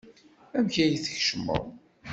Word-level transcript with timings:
Amek 0.57 0.75
ay 0.83 0.91
d-tkecmeḍ? 0.95 1.63